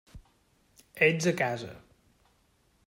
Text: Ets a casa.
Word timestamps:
Ets 1.09 1.29
a 1.31 1.35
casa. 1.43 1.73